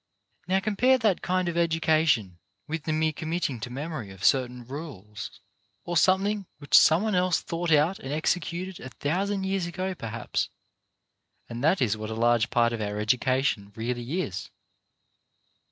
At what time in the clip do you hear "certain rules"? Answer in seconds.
4.23-5.39